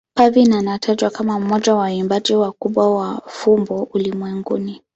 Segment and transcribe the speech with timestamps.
[0.13, 4.81] Parveen anatajwa kama mmoja wa waimbaji wakubwa wa fumbo ulimwenguni.